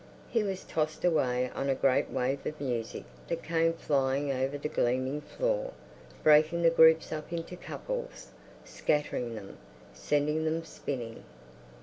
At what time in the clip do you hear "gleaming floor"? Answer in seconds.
4.67-5.73